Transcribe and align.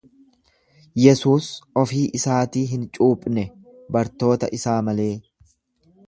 Yesuus 1.01 1.49
ofii 1.81 2.01
isaatii 2.19 2.63
hin 2.71 2.87
cuuphne, 2.97 3.43
bartoota 3.97 4.49
isaa 4.61 4.79
malee. 4.89 5.11